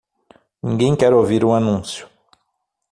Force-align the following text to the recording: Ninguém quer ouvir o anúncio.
Ninguém 0.63 0.95
quer 0.95 1.13
ouvir 1.13 1.45
o 1.45 1.53
anúncio. 1.53 2.09